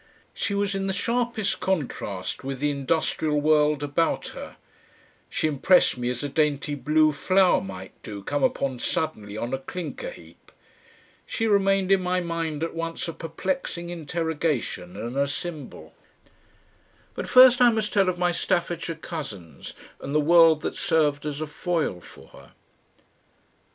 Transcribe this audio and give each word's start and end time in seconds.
She 0.33 0.55
was 0.55 0.73
in 0.73 0.87
the 0.87 0.93
sharpest 0.97 1.59
contrast 1.59 2.43
with 2.43 2.57
the 2.57 2.71
industrial 2.71 3.39
world 3.39 3.83
about 3.83 4.29
her; 4.29 4.57
she 5.29 5.45
impressed 5.45 5.95
me 5.95 6.09
as 6.09 6.23
a 6.23 6.27
dainty 6.27 6.73
blue 6.73 7.11
flower 7.11 7.61
might 7.61 7.91
do, 8.01 8.23
come 8.23 8.43
upon 8.43 8.79
suddenly 8.79 9.37
on 9.37 9.53
a 9.53 9.59
clinker 9.59 10.09
heap. 10.09 10.51
She 11.27 11.45
remained 11.45 11.91
in 11.91 12.01
my 12.01 12.19
mind 12.19 12.63
at 12.63 12.73
once 12.73 13.07
a 13.07 13.13
perplexing 13.13 13.91
interrogation 13.91 14.97
and 14.97 15.15
a 15.15 15.27
symbol.... 15.27 15.93
But 17.13 17.29
first 17.29 17.61
I 17.61 17.69
must 17.69 17.93
tell 17.93 18.09
of 18.09 18.17
my 18.17 18.31
Staffordshire 18.31 18.95
cousins 18.95 19.75
and 19.99 20.15
the 20.15 20.19
world 20.19 20.61
that 20.61 20.73
served 20.75 21.27
as 21.27 21.41
a 21.41 21.45
foil 21.45 21.99
for 22.01 22.29
her. 22.29 22.53